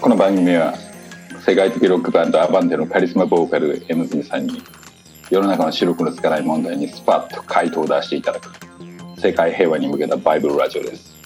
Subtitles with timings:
[0.00, 0.74] この番組は
[1.46, 4.62] 世界的ロックバンドアバンテのカリスマボーカル M ズさんに
[5.28, 8.50] 世の中の白黒つかない問題にスパッと回答を出していただく
[9.20, 11.19] 世界平和に向けたバイブルラジオです。